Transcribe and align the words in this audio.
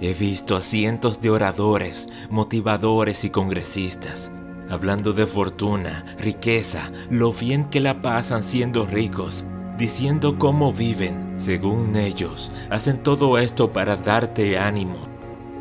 He 0.00 0.12
visto 0.14 0.56
a 0.56 0.60
cientos 0.60 1.20
de 1.20 1.30
oradores, 1.30 2.08
motivadores 2.30 3.24
y 3.24 3.30
congresistas 3.30 4.30
hablando 4.70 5.12
de 5.12 5.26
fortuna, 5.26 6.04
riqueza, 6.18 6.90
lo 7.10 7.32
bien 7.32 7.66
que 7.66 7.80
la 7.80 8.02
pasan 8.02 8.42
siendo 8.42 8.86
ricos, 8.86 9.44
diciendo 9.76 10.38
cómo 10.38 10.72
viven, 10.72 11.34
según 11.36 11.96
ellos, 11.96 12.50
hacen 12.70 13.02
todo 13.02 13.38
esto 13.38 13.72
para 13.72 13.96
darte 13.96 14.58
ánimo, 14.58 15.08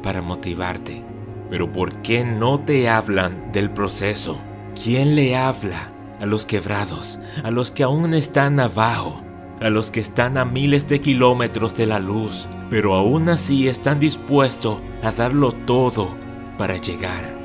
para 0.02 0.22
motivarte. 0.22 1.04
Pero 1.50 1.72
¿por 1.72 2.02
qué 2.02 2.24
no 2.24 2.60
te 2.60 2.90
hablan 2.90 3.52
del 3.52 3.70
proceso? 3.70 4.38
¿Quién 4.82 5.16
le 5.16 5.36
habla 5.36 5.92
a 6.20 6.26
los 6.26 6.46
quebrados, 6.46 7.20
a 7.44 7.52
los 7.52 7.70
que 7.70 7.84
aún 7.84 8.14
están 8.14 8.60
abajo, 8.60 9.22
a 9.62 9.70
los 9.70 9.92
que 9.92 10.00
están 10.00 10.38
a 10.38 10.46
miles 10.46 10.88
de 10.88 11.02
kilómetros 11.02 11.76
de 11.76 11.86
la 11.86 12.00
luz, 12.00 12.48
pero 12.70 12.94
aún 12.94 13.30
así 13.30 13.68
están 13.68 14.00
dispuestos 14.00 14.80
a 15.02 15.12
darlo 15.12 15.52
todo 15.52 16.10
para 16.58 16.78
llegar? 16.78 17.44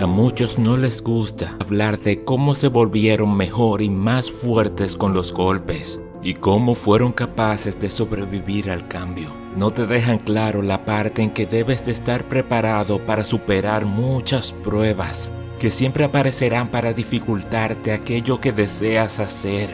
A 0.00 0.06
muchos 0.06 0.58
no 0.58 0.76
les 0.76 1.00
gusta 1.00 1.54
hablar 1.60 2.00
de 2.00 2.24
cómo 2.24 2.54
se 2.54 2.66
volvieron 2.66 3.36
mejor 3.36 3.82
y 3.82 3.90
más 3.90 4.30
fuertes 4.30 4.96
con 4.96 5.14
los 5.14 5.32
golpes 5.32 6.00
y 6.22 6.34
cómo 6.34 6.74
fueron 6.74 7.12
capaces 7.12 7.78
de 7.78 7.88
sobrevivir 7.88 8.70
al 8.70 8.88
cambio. 8.88 9.30
No 9.56 9.70
te 9.70 9.86
dejan 9.86 10.18
claro 10.18 10.62
la 10.62 10.84
parte 10.84 11.22
en 11.22 11.30
que 11.30 11.46
debes 11.46 11.84
de 11.84 11.92
estar 11.92 12.24
preparado 12.24 12.98
para 12.98 13.22
superar 13.22 13.84
muchas 13.84 14.50
pruebas 14.50 15.30
que 15.62 15.70
siempre 15.70 16.02
aparecerán 16.02 16.72
para 16.72 16.92
dificultarte 16.92 17.92
aquello 17.92 18.40
que 18.40 18.50
deseas 18.50 19.20
hacer 19.20 19.70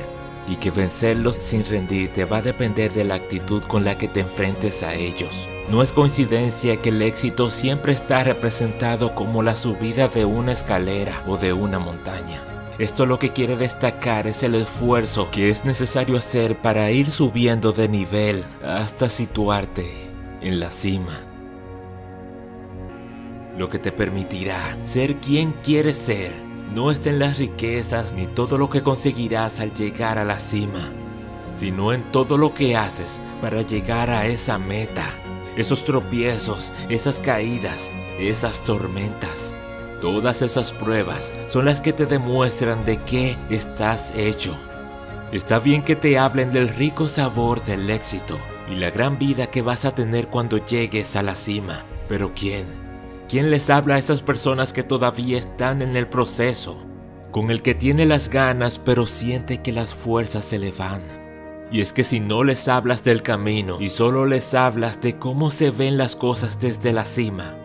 y 0.47 0.57
que 0.57 0.71
vencerlos 0.71 1.37
sin 1.37 1.65
rendirte 1.65 2.27
va 2.27 2.37
a 2.37 2.43
depender 2.43 2.93
de 2.93 3.05
la 3.05 3.15
actitud 3.15 3.63
con 3.63 3.87
la 3.87 3.97
que 3.97 4.07
te 4.07 4.21
enfrentes 4.21 4.83
a 4.83 4.93
ellos. 4.93 5.49
No 5.71 5.83
es 5.83 5.95
coincidencia 5.95 6.77
que 6.77 6.91
el 6.91 7.01
éxito 7.01 7.49
siempre 7.49 7.95
está 7.95 8.23
representado 8.23 9.15
como 9.15 9.43
la 9.43 9.55
subida 9.55 10.09
de 10.09 10.27
una 10.27 10.53
escalera 10.53 11.25
o 11.27 11.39
de 11.39 11.55
una 11.55 11.79
montaña. 11.79 12.43
Esto 12.79 13.07
lo 13.07 13.19
que 13.19 13.31
quiere 13.31 13.57
destacar 13.57 14.27
es 14.27 14.43
el 14.43 14.57
esfuerzo 14.57 15.31
que 15.31 15.49
es 15.49 15.65
necesario 15.65 16.19
hacer 16.19 16.59
para 16.59 16.91
ir 16.91 17.11
subiendo 17.11 17.73
de 17.73 17.89
nivel 17.89 18.45
hasta 18.63 19.09
situarte 19.09 19.91
en 20.43 20.61
la 20.61 20.71
cima. 20.71 21.28
Lo 23.59 23.69
que 23.69 23.79
te 23.79 23.93
permitirá 23.93 24.79
ser 24.85 25.17
quien 25.17 25.53
quieres 25.63 25.99
ser 25.99 26.33
no 26.75 26.91
está 26.91 27.11
en 27.11 27.19
las 27.19 27.39
riquezas 27.39 28.15
ni 28.15 28.27
todo 28.27 28.57
lo 28.57 28.71
que 28.71 28.83
conseguirás 28.83 29.61
al 29.61 29.75
llegar 29.75 30.17
a 30.17 30.25
la 30.25 30.41
cima, 30.41 30.89
sino 31.55 31.93
en 31.93 32.11
todo 32.13 32.39
lo 32.39 32.55
que 32.55 32.77
haces 32.77 33.21
para 33.43 33.61
llegar 33.63 34.09
a 34.09 34.27
esa 34.27 34.59
meta 34.59 35.13
esos 35.59 35.83
tropiezos, 35.83 36.73
esas 36.89 37.19
caídas, 37.19 37.91
esas 38.21 38.63
tormentas. 38.63 39.53
Todas 40.01 40.41
esas 40.41 40.73
pruebas 40.73 41.35
son 41.49 41.65
las 41.65 41.81
que 41.81 41.93
te 41.93 42.07
demuestran 42.07 42.85
de 42.85 43.03
qué 43.03 43.37
estás 43.51 44.13
hecho. 44.17 44.57
Está 45.33 45.59
bien 45.59 45.83
que 45.83 45.97
te 45.97 46.17
hablen 46.17 46.53
del 46.53 46.69
rico 46.69 47.09
sabor 47.09 47.65
del 47.65 47.91
éxito 47.91 48.39
y 48.71 48.77
la 48.77 48.91
gran 48.91 49.19
vida 49.19 49.51
que 49.51 49.63
vas 49.63 49.85
a 49.85 49.91
tener 49.91 50.29
cuando 50.29 50.65
llegues 50.65 51.17
a 51.17 51.25
la 51.25 51.35
cima. 51.35 51.83
Pero 52.09 52.33
¿quién? 52.37 52.88
¿Quién 53.29 53.51
les 53.51 53.71
habla 53.71 53.97
a 53.97 53.99
esas 53.99 54.23
personas 54.23 54.73
que 54.73 54.83
todavía 54.83 55.39
están 55.39 55.83
en 55.83 55.97
el 55.97 56.09
proceso? 56.09 56.79
Con 57.31 57.51
el 57.51 57.63
que 57.63 57.75
tiene 57.75 58.07
las 58.07 58.31
ganas 58.31 58.79
pero 58.79 59.05
siente 59.05 59.63
que 59.63 59.73
las 59.73 59.95
fuerzas 59.95 60.45
se 60.45 60.59
le 60.59 60.73
van 60.73 61.29
y 61.71 61.81
es 61.81 61.93
que 61.93 62.05
si 62.05 62.21
no 62.21 62.45
les 62.45 62.69
hablas 62.69 63.05
del 63.05 63.23
camino 63.23 63.79
y 63.81 63.91
solo 63.91 64.25
les 64.27 64.55
hablas 64.55 65.01
de 65.01 65.19
cómo 65.19 65.51
se 65.51 65.71
ven 65.71 65.99
las 65.99 66.17
cosas 66.17 66.61
desde 66.61 66.93
la 66.93 67.05
cima, 67.05 67.57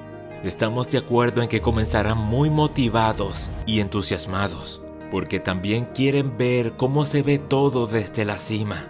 estamos 0.43 0.89
de 0.89 0.97
acuerdo 0.97 1.41
en 1.41 1.47
que 1.47 1.61
comenzarán 1.61 2.17
muy 2.17 2.49
motivados 2.49 3.49
y 3.65 3.79
entusiasmados, 3.79 4.81
porque 5.09 5.39
también 5.39 5.85
quieren 5.85 6.37
ver 6.37 6.73
cómo 6.73 7.05
se 7.05 7.21
ve 7.21 7.39
todo 7.39 7.87
desde 7.87 8.25
la 8.25 8.37
cima. 8.37 8.89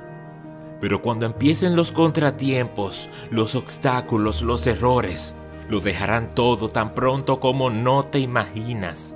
Pero 0.82 1.02
cuando 1.02 1.26
empiecen 1.26 1.76
los 1.76 1.92
contratiempos, 1.92 3.08
los 3.30 3.56
obstáculos, 3.56 4.42
los 4.42 4.66
errores, 4.68 5.34
lo 5.70 5.80
dejarán 5.80 6.34
todo 6.36 6.70
tan 6.70 6.94
pronto 6.94 7.40
como 7.40 7.70
no 7.70 8.04
te 8.04 8.20
imaginas, 8.20 9.16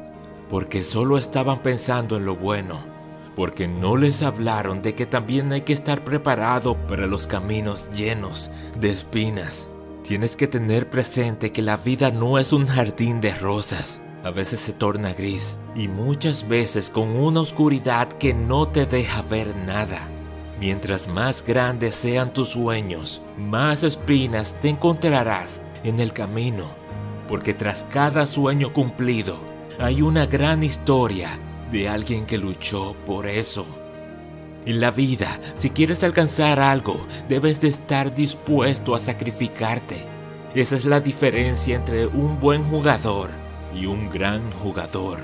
porque 0.50 0.84
solo 0.84 1.18
estaban 1.18 1.60
pensando 1.64 2.18
en 2.18 2.26
lo 2.26 2.36
bueno 2.36 2.98
porque 3.38 3.68
no 3.68 3.98
les 3.98 4.24
hablaron 4.24 4.82
de 4.82 4.96
que 4.96 5.06
también 5.06 5.54
hay 5.54 5.62
que 5.62 5.72
estar 5.72 6.04
preparado 6.04 6.76
para 6.88 7.06
los 7.06 7.28
caminos 7.28 7.86
llenos 7.92 8.50
de 8.80 8.90
espinas. 8.90 9.70
Tienes 10.04 10.36
que 10.36 10.48
tener 10.48 10.90
presente 10.90 11.52
que 11.52 11.62
la 11.62 11.78
vida 11.78 12.10
no 12.10 12.40
es 12.40 12.52
un 12.52 12.66
jardín 12.66 13.22
de 13.22 13.36
rosas. 13.36 14.00
A 14.24 14.32
veces 14.32 14.60
se 14.60 14.74
torna 14.74 15.14
gris 15.14 15.56
y 15.76 15.88
muchas 15.88 16.48
veces 16.48 16.90
con 16.90 17.10
una 17.10 17.42
oscuridad 17.42 18.08
que 18.08 18.34
no 18.34 18.70
te 18.70 18.88
deja 18.88 19.22
ver 19.22 19.56
nada. 19.56 20.08
Mientras 20.60 21.08
más 21.08 21.46
grandes 21.46 21.94
sean 21.94 22.34
tus 22.34 22.50
sueños, 22.50 23.22
más 23.38 23.84
espinas 23.84 24.56
te 24.60 24.70
encontrarás 24.70 25.62
en 25.88 26.00
el 26.00 26.14
camino, 26.14 26.70
porque 27.28 27.54
tras 27.54 27.84
cada 27.84 28.26
sueño 28.26 28.74
cumplido 28.74 29.38
hay 29.80 30.02
una 30.02 30.26
gran 30.26 30.64
historia 30.64 31.40
de 31.72 31.90
alguien 31.90 32.26
que 32.26 32.38
luchó 32.38 32.96
por 33.06 33.28
eso. 33.28 33.66
En 34.66 34.82
la 34.82 34.92
vida, 34.92 35.40
si 35.58 35.70
quieres 35.70 36.04
alcanzar 36.04 36.60
algo, 36.60 37.06
debes 37.30 37.60
de 37.62 37.70
estar 37.70 38.14
dispuesto 38.14 38.96
a 38.96 39.00
sacrificarte. 39.00 40.04
Esa 40.56 40.76
es 40.76 40.86
la 40.86 41.00
diferencia 41.00 41.76
entre 41.76 42.08
un 42.08 42.40
buen 42.40 42.64
jugador 42.66 43.30
y 43.74 43.86
un 43.86 44.10
gran 44.10 44.52
jugador. 44.52 45.20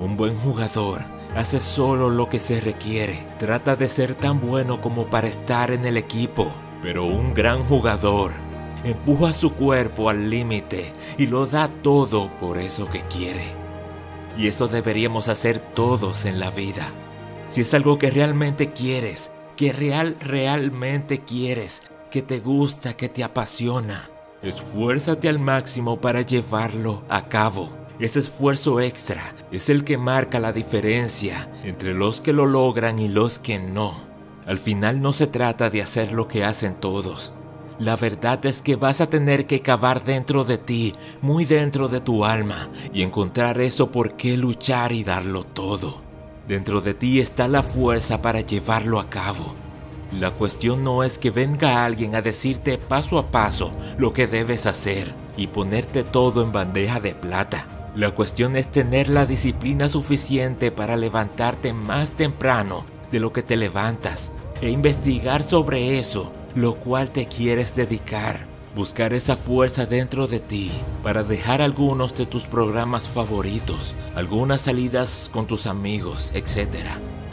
Un 0.00 0.16
buen 0.16 0.36
jugador 0.36 1.02
hace 1.34 1.60
solo 1.60 2.10
lo 2.10 2.28
que 2.28 2.38
se 2.38 2.60
requiere. 2.60 3.26
Trata 3.38 3.76
de 3.76 3.88
ser 3.88 4.14
tan 4.14 4.40
bueno 4.40 4.80
como 4.80 5.06
para 5.06 5.28
estar 5.28 5.70
en 5.70 5.86
el 5.86 5.96
equipo. 5.96 6.52
Pero 6.82 7.06
un 7.06 7.32
gran 7.32 7.62
jugador 7.64 8.32
empuja 8.84 9.32
su 9.32 9.54
cuerpo 9.54 10.08
al 10.08 10.30
límite 10.30 10.92
y 11.18 11.26
lo 11.26 11.46
da 11.46 11.68
todo 11.68 12.30
por 12.38 12.58
eso 12.58 12.88
que 12.88 13.00
quiere. 13.02 13.46
Y 14.36 14.48
eso 14.48 14.68
deberíamos 14.68 15.28
hacer 15.28 15.58
todos 15.58 16.24
en 16.24 16.40
la 16.40 16.50
vida. 16.50 16.88
Si 17.48 17.62
es 17.62 17.72
algo 17.74 17.98
que 17.98 18.10
realmente 18.10 18.72
quieres, 18.72 19.30
que 19.56 19.72
real, 19.72 20.16
realmente 20.20 21.20
quieres, 21.20 21.82
que 22.10 22.22
te 22.22 22.40
gusta, 22.40 22.96
que 22.96 23.08
te 23.08 23.24
apasiona, 23.24 24.10
esfuérzate 24.42 25.28
al 25.28 25.38
máximo 25.38 26.00
para 26.00 26.22
llevarlo 26.22 27.02
a 27.08 27.28
cabo. 27.28 27.70
Ese 28.00 28.18
esfuerzo 28.20 28.80
extra 28.80 29.34
es 29.52 29.70
el 29.70 29.84
que 29.84 29.96
marca 29.96 30.40
la 30.40 30.52
diferencia 30.52 31.48
entre 31.62 31.94
los 31.94 32.20
que 32.20 32.32
lo 32.32 32.46
logran 32.46 32.98
y 32.98 33.08
los 33.08 33.38
que 33.38 33.60
no. 33.60 33.94
Al 34.46 34.58
final 34.58 35.00
no 35.00 35.12
se 35.12 35.28
trata 35.28 35.70
de 35.70 35.80
hacer 35.80 36.12
lo 36.12 36.26
que 36.26 36.44
hacen 36.44 36.74
todos, 36.74 37.32
la 37.78 37.96
verdad 37.96 38.44
es 38.46 38.62
que 38.62 38.76
vas 38.76 39.00
a 39.00 39.10
tener 39.10 39.46
que 39.46 39.60
cavar 39.60 40.04
dentro 40.04 40.44
de 40.44 40.58
ti, 40.58 40.94
muy 41.20 41.44
dentro 41.44 41.88
de 41.88 42.00
tu 42.00 42.24
alma, 42.24 42.68
y 42.92 43.02
encontrar 43.02 43.60
eso 43.60 43.90
por 43.90 44.14
qué 44.14 44.36
luchar 44.36 44.92
y 44.92 45.02
darlo 45.02 45.44
todo. 45.44 46.00
Dentro 46.46 46.80
de 46.80 46.94
ti 46.94 47.20
está 47.20 47.48
la 47.48 47.62
fuerza 47.62 48.22
para 48.22 48.42
llevarlo 48.42 49.00
a 49.00 49.08
cabo. 49.08 49.54
La 50.12 50.30
cuestión 50.30 50.84
no 50.84 51.02
es 51.02 51.18
que 51.18 51.30
venga 51.30 51.84
alguien 51.84 52.14
a 52.14 52.22
decirte 52.22 52.78
paso 52.78 53.18
a 53.18 53.30
paso 53.30 53.72
lo 53.98 54.12
que 54.12 54.26
debes 54.26 54.66
hacer 54.66 55.12
y 55.36 55.48
ponerte 55.48 56.04
todo 56.04 56.42
en 56.42 56.52
bandeja 56.52 57.00
de 57.00 57.14
plata. 57.14 57.66
La 57.96 58.12
cuestión 58.12 58.56
es 58.56 58.70
tener 58.70 59.08
la 59.08 59.26
disciplina 59.26 59.88
suficiente 59.88 60.70
para 60.70 60.96
levantarte 60.96 61.72
más 61.72 62.10
temprano 62.12 62.84
de 63.10 63.20
lo 63.20 63.32
que 63.32 63.42
te 63.42 63.56
levantas 63.56 64.30
e 64.60 64.70
investigar 64.70 65.42
sobre 65.42 65.98
eso 65.98 66.32
lo 66.54 66.76
cual 66.76 67.10
te 67.10 67.26
quieres 67.26 67.74
dedicar. 67.74 68.46
Buscar 68.74 69.12
esa 69.12 69.36
fuerza 69.36 69.86
dentro 69.86 70.26
de 70.26 70.40
ti 70.40 70.70
para 71.02 71.22
dejar 71.22 71.62
algunos 71.62 72.14
de 72.14 72.26
tus 72.26 72.44
programas 72.44 73.08
favoritos, 73.08 73.94
algunas 74.14 74.62
salidas 74.62 75.30
con 75.32 75.46
tus 75.46 75.66
amigos, 75.66 76.32
etc. 76.34 76.76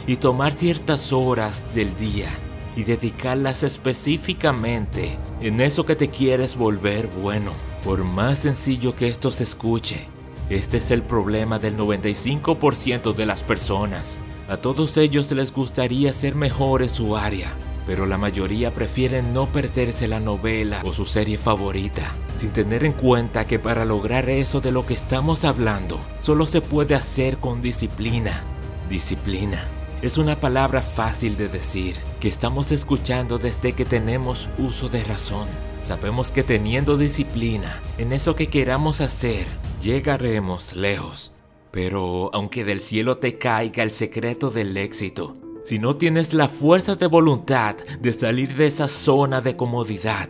Y 0.06 0.16
tomar 0.16 0.52
ciertas 0.54 1.12
horas 1.12 1.62
del 1.74 1.96
día 1.96 2.30
y 2.76 2.84
dedicarlas 2.84 3.64
específicamente 3.64 5.18
en 5.40 5.60
eso 5.60 5.84
que 5.84 5.96
te 5.96 6.08
quieres 6.08 6.56
volver 6.56 7.08
bueno. 7.08 7.52
Por 7.84 8.04
más 8.04 8.40
sencillo 8.40 8.94
que 8.94 9.08
esto 9.08 9.32
se 9.32 9.42
escuche, 9.42 10.06
este 10.48 10.76
es 10.76 10.90
el 10.90 11.02
problema 11.02 11.58
del 11.58 11.76
95% 11.76 13.14
de 13.14 13.26
las 13.26 13.42
personas. 13.42 14.18
A 14.48 14.58
todos 14.58 14.96
ellos 14.96 15.30
les 15.32 15.52
gustaría 15.52 16.12
ser 16.12 16.34
mejor 16.34 16.82
en 16.82 16.88
su 16.88 17.16
área, 17.16 17.52
pero 17.86 18.06
la 18.06 18.18
mayoría 18.18 18.72
prefieren 18.72 19.32
no 19.32 19.46
perderse 19.46 20.08
la 20.08 20.20
novela 20.20 20.82
o 20.84 20.92
su 20.92 21.04
serie 21.04 21.38
favorita, 21.38 22.12
sin 22.36 22.50
tener 22.50 22.84
en 22.84 22.92
cuenta 22.92 23.46
que 23.46 23.58
para 23.58 23.84
lograr 23.84 24.28
eso 24.28 24.60
de 24.60 24.72
lo 24.72 24.86
que 24.86 24.94
estamos 24.94 25.44
hablando, 25.44 26.00
solo 26.20 26.46
se 26.46 26.60
puede 26.60 26.94
hacer 26.94 27.38
con 27.38 27.62
disciplina. 27.62 28.44
Disciplina. 28.88 29.66
es 30.02 30.18
una 30.18 30.36
palabra 30.36 30.82
fácil 30.82 31.36
de 31.36 31.48
decir, 31.48 31.96
que 32.20 32.28
estamos 32.28 32.72
escuchando 32.72 33.38
desde 33.38 33.72
que 33.72 33.84
tenemos 33.84 34.48
uso 34.58 34.88
de 34.88 35.04
razón. 35.04 35.48
Sabemos 35.84 36.30
que 36.30 36.42
teniendo 36.42 36.96
disciplina 36.96 37.80
en 37.98 38.12
eso 38.12 38.36
que 38.36 38.48
queramos 38.48 39.00
hacer, 39.00 39.46
llegaremos 39.80 40.74
lejos. 40.74 41.32
Pero 41.70 42.30
aunque 42.34 42.64
del 42.64 42.80
cielo 42.80 43.16
te 43.16 43.38
caiga 43.38 43.82
el 43.82 43.90
secreto 43.90 44.50
del 44.50 44.76
éxito, 44.76 45.36
si 45.64 45.78
no 45.78 45.96
tienes 45.96 46.34
la 46.34 46.48
fuerza 46.48 46.96
de 46.96 47.06
voluntad 47.06 47.76
de 48.00 48.12
salir 48.12 48.54
de 48.56 48.66
esa 48.66 48.88
zona 48.88 49.40
de 49.40 49.56
comodidad 49.56 50.28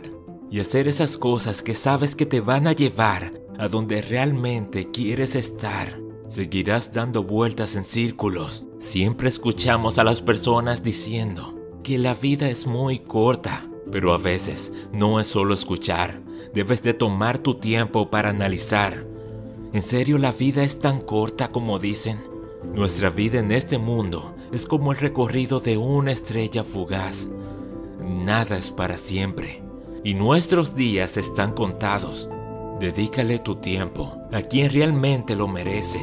y 0.49 0.59
hacer 0.59 0.87
esas 0.87 1.17
cosas 1.17 1.63
que 1.63 1.73
sabes 1.73 2.15
que 2.15 2.25
te 2.25 2.41
van 2.41 2.67
a 2.67 2.73
llevar 2.73 3.33
a 3.57 3.67
donde 3.67 4.01
realmente 4.01 4.91
quieres 4.91 5.35
estar, 5.35 5.99
seguirás 6.27 6.93
dando 6.93 7.23
vueltas 7.23 7.75
en 7.75 7.83
círculos. 7.83 8.65
Siempre 8.79 9.29
escuchamos 9.29 9.97
a 9.97 10.03
las 10.03 10.21
personas 10.21 10.83
diciendo 10.83 11.55
que 11.83 11.97
la 11.97 12.13
vida 12.13 12.49
es 12.49 12.67
muy 12.67 12.99
corta, 12.99 13.65
pero 13.91 14.13
a 14.13 14.17
veces 14.17 14.71
no 14.91 15.19
es 15.19 15.27
solo 15.27 15.53
escuchar, 15.53 16.21
debes 16.53 16.81
de 16.83 16.93
tomar 16.93 17.39
tu 17.39 17.55
tiempo 17.55 18.09
para 18.09 18.29
analizar 18.29 19.13
¿En 19.73 19.81
serio 19.81 20.19
la 20.19 20.31
vida 20.31 20.61
es 20.63 20.79
tan 20.79 21.01
corta 21.01 21.51
como 21.51 21.79
dicen? 21.79 22.21
Nuestra 22.73 23.09
vida 23.09 23.39
en 23.39 23.51
este 23.51 23.77
mundo 23.77 24.33
es 24.51 24.65
como 24.65 24.91
el 24.91 24.97
recorrido 24.97 25.59
de 25.59 25.77
una 25.77 26.11
estrella 26.11 26.63
fugaz. 26.63 27.27
Nada 27.99 28.57
es 28.57 28.71
para 28.71 28.97
siempre. 28.97 29.61
Y 30.03 30.15
nuestros 30.15 30.75
días 30.75 31.17
están 31.17 31.53
contados. 31.53 32.29
Dedícale 32.79 33.39
tu 33.39 33.55
tiempo 33.55 34.17
a 34.31 34.41
quien 34.41 34.71
realmente 34.71 35.35
lo 35.35 35.47
merece. 35.47 35.99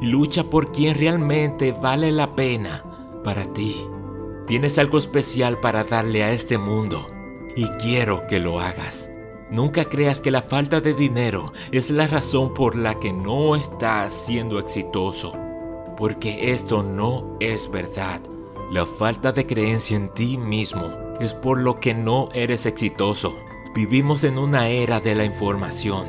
Y 0.00 0.06
lucha 0.06 0.44
por 0.44 0.72
quien 0.72 0.96
realmente 0.96 1.72
vale 1.72 2.12
la 2.12 2.34
pena 2.36 2.84
para 3.24 3.52
ti. 3.52 3.76
Tienes 4.46 4.78
algo 4.78 4.98
especial 4.98 5.58
para 5.60 5.84
darle 5.84 6.22
a 6.22 6.32
este 6.32 6.58
mundo. 6.58 7.06
Y 7.56 7.66
quiero 7.78 8.26
que 8.28 8.38
lo 8.38 8.60
hagas. 8.60 9.10
Nunca 9.50 9.84
creas 9.84 10.20
que 10.20 10.30
la 10.30 10.42
falta 10.42 10.80
de 10.80 10.94
dinero 10.94 11.52
es 11.70 11.90
la 11.90 12.06
razón 12.06 12.54
por 12.54 12.76
la 12.76 12.98
que 12.98 13.12
no 13.12 13.54
estás 13.54 14.12
siendo 14.12 14.58
exitoso, 14.58 15.32
porque 15.96 16.52
esto 16.52 16.82
no 16.82 17.36
es 17.40 17.70
verdad. 17.70 18.20
La 18.70 18.86
falta 18.86 19.32
de 19.32 19.46
creencia 19.46 19.96
en 19.96 20.08
ti 20.08 20.38
mismo 20.38 21.16
es 21.20 21.34
por 21.34 21.58
lo 21.58 21.80
que 21.80 21.94
no 21.94 22.28
eres 22.32 22.66
exitoso. 22.66 23.34
Vivimos 23.74 24.24
en 24.24 24.38
una 24.38 24.68
era 24.68 25.00
de 25.00 25.14
la 25.14 25.24
información, 25.24 26.06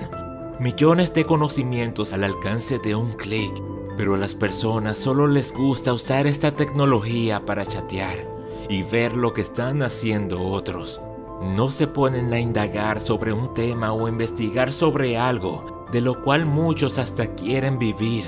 millones 0.60 1.14
de 1.14 1.26
conocimientos 1.26 2.14
al 2.14 2.24
alcance 2.24 2.80
de 2.80 2.96
un 2.96 3.14
clic, 3.14 3.52
pero 3.98 4.16
a 4.16 4.18
las 4.18 4.36
personas 4.36 4.98
solo 4.98 5.28
les 5.28 5.52
gusta 5.52 5.94
usar 5.94 6.28
esta 6.28 6.56
tecnología 6.56 7.46
para 7.46 7.66
chatear 7.66 8.28
y 8.70 8.84
ver 8.84 9.16
lo 9.16 9.34
que 9.34 9.42
están 9.42 9.82
haciendo 9.82 10.42
otros 10.42 11.02
no 11.42 11.70
se 11.70 11.88
ponen 11.88 12.34
a 12.34 12.40
indagar 12.40 13.00
sobre 13.00 13.34
un 13.34 13.54
tema 13.54 13.94
o 13.94 14.08
investigar 14.08 14.72
sobre 14.72 15.18
algo 15.18 15.86
de 15.92 16.02
lo 16.02 16.22
cual 16.22 16.46
muchos 16.46 16.98
hasta 16.98 17.36
quieren 17.36 17.78
vivir, 17.78 18.26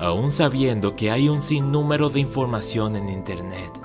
aún 0.00 0.30
sabiendo 0.30 0.94
que 0.94 1.10
hay 1.10 1.28
un 1.28 1.42
sinnúmero 1.42 2.08
de 2.08 2.20
información 2.20 2.96
en 2.96 3.08
Internet. 3.08 3.80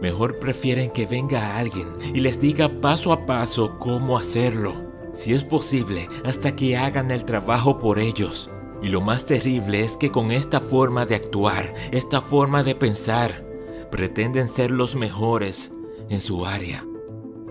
Mejor 0.00 0.38
prefieren 0.38 0.90
que 0.90 1.06
venga 1.06 1.56
alguien 1.58 1.88
y 2.14 2.20
les 2.20 2.40
diga 2.40 2.80
paso 2.80 3.12
a 3.12 3.24
paso 3.26 3.78
cómo 3.78 4.16
hacerlo, 4.16 4.74
si 5.12 5.32
es 5.32 5.44
posible, 5.44 6.08
hasta 6.24 6.56
que 6.56 6.76
hagan 6.76 7.10
el 7.10 7.24
trabajo 7.24 7.78
por 7.78 7.98
ellos. 7.98 8.50
Y 8.82 8.88
lo 8.88 9.00
más 9.00 9.26
terrible 9.26 9.84
es 9.84 9.96
que 9.96 10.10
con 10.10 10.32
esta 10.32 10.60
forma 10.60 11.06
de 11.06 11.14
actuar, 11.14 11.72
esta 11.92 12.20
forma 12.20 12.62
de 12.62 12.74
pensar, 12.74 13.44
pretenden 13.90 14.48
ser 14.48 14.70
los 14.70 14.96
mejores 14.96 15.72
en 16.08 16.20
su 16.20 16.44
área 16.46 16.84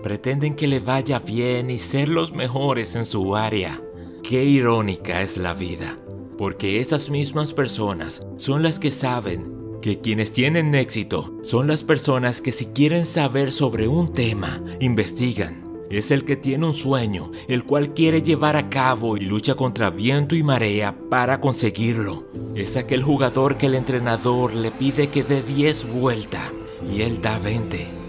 pretenden 0.02 0.56
que 0.56 0.66
le 0.66 0.80
vaya 0.80 1.20
bien 1.20 1.70
y 1.70 1.78
ser 1.78 2.08
los 2.08 2.32
mejores 2.32 2.96
en 2.96 3.06
su 3.06 3.36
área. 3.36 3.80
Qué 4.22 4.44
irónica 4.44 5.22
es 5.22 5.36
la 5.36 5.54
vida, 5.54 5.98
porque 6.36 6.80
esas 6.80 7.10
mismas 7.10 7.52
personas 7.52 8.26
son 8.36 8.62
las 8.62 8.78
que 8.78 8.90
saben 8.90 9.78
que 9.80 10.00
quienes 10.00 10.32
tienen 10.32 10.74
éxito 10.74 11.34
son 11.42 11.66
las 11.66 11.84
personas 11.84 12.40
que 12.40 12.52
si 12.52 12.66
quieren 12.66 13.04
saber 13.04 13.52
sobre 13.52 13.88
un 13.88 14.12
tema, 14.12 14.62
investigan. 14.80 15.62
Es 15.90 16.10
el 16.10 16.24
que 16.24 16.36
tiene 16.36 16.66
un 16.66 16.74
sueño, 16.74 17.32
el 17.48 17.64
cual 17.64 17.92
quiere 17.92 18.22
llevar 18.22 18.56
a 18.56 18.70
cabo 18.70 19.16
y 19.16 19.20
lucha 19.20 19.54
contra 19.56 19.90
viento 19.90 20.34
y 20.34 20.42
marea 20.42 20.96
para 21.10 21.40
conseguirlo. 21.40 22.24
Es 22.54 22.76
aquel 22.76 23.02
jugador 23.02 23.58
que 23.58 23.66
el 23.66 23.74
entrenador 23.74 24.54
le 24.54 24.70
pide 24.70 25.08
que 25.08 25.22
dé 25.22 25.42
10 25.42 25.92
vueltas 25.92 26.50
y 26.90 27.02
él 27.02 27.20
da 27.20 27.38
20 27.38 28.02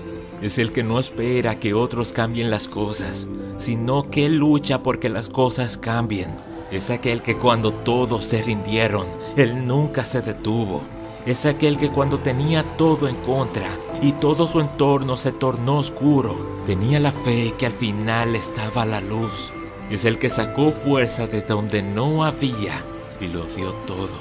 es 0.44 0.58
el 0.58 0.74
que 0.74 0.84
no 0.84 1.00
espera 1.00 1.58
que 1.58 1.74
otros 1.74 2.12
cambien 2.12 2.52
las 2.52 2.68
cosas, 2.68 3.28
sino 3.58 4.10
que 4.10 4.28
lucha 4.28 4.84
porque 4.84 5.08
las 5.08 5.30
cosas 5.30 5.78
cambien. 5.78 6.36
Es 6.74 6.90
aquel 6.90 7.22
que 7.22 7.38
cuando 7.38 7.72
todos 7.72 8.26
se 8.26 8.42
rindieron, 8.42 9.06
él 9.38 9.68
nunca 9.68 10.04
se 10.04 10.24
detuvo. 10.24 10.82
Es 11.24 11.46
aquel 11.46 11.78
que 11.78 11.92
cuando 11.92 12.18
tenía 12.18 12.64
todo 12.78 13.08
en 13.08 13.16
contra 13.18 13.68
y 14.02 14.14
todo 14.14 14.48
su 14.48 14.60
entorno 14.60 15.16
se 15.16 15.32
tornó 15.32 15.78
oscuro, 15.78 16.36
tenía 16.66 17.00
la 17.00 17.12
fe 17.12 17.54
que 17.60 17.68
al 17.68 17.74
final 17.74 18.36
estaba 18.36 18.88
la 18.88 19.02
luz. 19.02 19.54
Es 19.92 20.04
el 20.04 20.18
que 20.18 20.32
sacó 20.32 20.72
fuerza 20.72 21.28
de 21.28 21.42
donde 21.42 21.84
no 21.84 22.26
había 22.26 22.84
y 23.22 23.28
lo 23.28 23.44
dio 23.44 23.72
todo. 23.86 24.18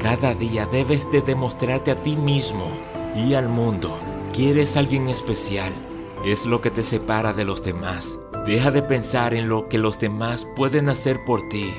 Cada 0.00 0.34
día 0.34 0.66
debes 0.66 1.10
de 1.10 1.20
demostrarte 1.20 1.90
a 1.90 2.00
ti 2.00 2.14
mismo 2.14 2.70
y 3.16 3.34
al 3.34 3.48
mundo 3.48 3.98
quieres 4.32 4.76
alguien 4.76 5.08
especial, 5.08 5.72
es 6.24 6.46
lo 6.46 6.60
que 6.60 6.70
te 6.70 6.84
separa 6.84 7.32
de 7.32 7.44
los 7.44 7.64
demás. 7.64 8.16
Deja 8.46 8.70
de 8.70 8.82
pensar 8.82 9.34
en 9.34 9.48
lo 9.48 9.68
que 9.68 9.76
los 9.76 9.98
demás 9.98 10.46
pueden 10.54 10.88
hacer 10.88 11.24
por 11.24 11.48
ti 11.48 11.74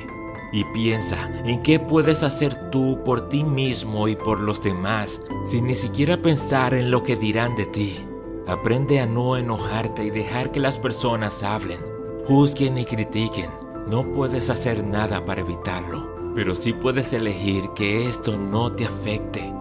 y 0.52 0.64
piensa 0.64 1.30
en 1.44 1.62
qué 1.62 1.80
puedes 1.80 2.22
hacer 2.22 2.70
tú 2.70 3.02
por 3.04 3.30
ti 3.30 3.42
mismo 3.42 4.06
y 4.06 4.16
por 4.16 4.40
los 4.40 4.62
demás 4.62 5.22
sin 5.46 5.66
ni 5.66 5.74
siquiera 5.74 6.20
pensar 6.20 6.74
en 6.74 6.90
lo 6.90 7.02
que 7.02 7.16
dirán 7.16 7.56
de 7.56 7.64
ti. 7.64 8.06
Aprende 8.46 9.00
a 9.00 9.06
no 9.06 9.38
enojarte 9.38 10.04
y 10.04 10.10
dejar 10.10 10.52
que 10.52 10.60
las 10.60 10.76
personas 10.76 11.42
hablen, 11.42 11.80
juzguen 12.26 12.76
y 12.76 12.84
critiquen. 12.84 13.50
No 13.86 14.12
puedes 14.12 14.50
hacer 14.50 14.84
nada 14.84 15.24
para 15.24 15.40
evitarlo, 15.40 16.34
pero 16.34 16.54
sí 16.54 16.74
puedes 16.74 17.14
elegir 17.14 17.70
que 17.74 18.08
esto 18.08 18.36
no 18.36 18.72
te 18.72 18.84
afecte. 18.84 19.52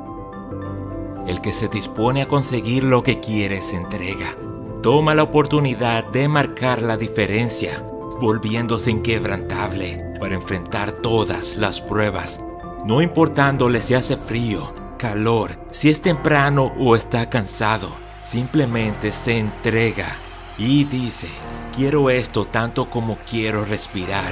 El 1.26 1.40
que 1.40 1.54
se 1.54 1.70
dispone 1.70 2.22
a 2.22 2.28
conseguir 2.28 2.84
lo 2.84 3.02
que 3.04 3.22
quiere 3.22 3.62
se 3.62 3.78
entrega. 3.78 4.36
Toma 4.82 5.16
la 5.16 5.24
oportunidad 5.24 6.04
de 6.04 6.28
marcar 6.28 6.84
la 6.84 6.98
diferencia, 6.98 7.84
volviéndose 8.22 8.92
inquebrantable 8.92 10.16
para 10.20 10.36
enfrentar 10.36 10.92
todas 10.92 11.56
las 11.56 11.82
pruebas, 11.82 12.40
no 12.86 13.02
importándole 13.02 13.82
si 13.82 13.96
hace 13.96 14.18
frío, 14.18 14.72
calor, 15.00 15.58
si 15.72 15.90
es 15.90 16.00
temprano 16.00 16.74
o 16.78 16.96
está 16.96 17.28
cansado. 17.28 17.90
Simplemente 18.28 19.12
se 19.12 19.40
entrega 19.40 20.16
y 20.60 20.84
dice, 20.84 21.30
quiero 21.76 22.12
esto 22.12 22.46
tanto 22.46 22.90
como 22.90 23.18
quiero 23.30 23.66
respirar. 23.66 24.32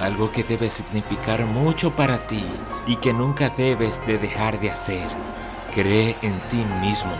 Algo 0.00 0.30
que 0.30 0.44
debe 0.44 0.70
significar 0.70 1.44
mucho 1.46 1.90
para 1.96 2.26
ti 2.28 2.44
y 2.86 2.96
que 2.96 3.12
nunca 3.12 3.50
debes 3.50 4.00
de 4.06 4.18
dejar 4.18 4.60
de 4.60 4.70
hacer. 4.70 5.08
Cree 5.74 6.16
en 6.22 6.38
ti 6.48 6.64
mismo, 6.80 7.12